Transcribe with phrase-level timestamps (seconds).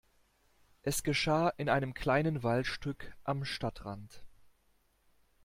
[0.81, 4.25] Es geschah in einem kleinen Waldstück am Stadtrand.